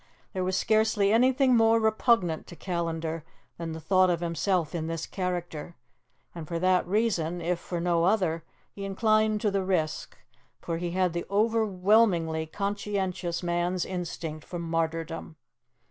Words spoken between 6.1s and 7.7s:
and for that reason, if